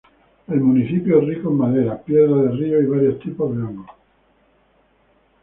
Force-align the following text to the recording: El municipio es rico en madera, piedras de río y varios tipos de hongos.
El 0.47 0.59
municipio 0.61 1.19
es 1.21 1.27
rico 1.27 1.49
en 1.51 1.57
madera, 1.57 2.01
piedras 2.01 2.41
de 2.45 2.49
río 2.57 2.81
y 2.81 2.85
varios 2.87 3.19
tipos 3.19 3.55
de 3.55 3.61
hongos. 3.61 3.87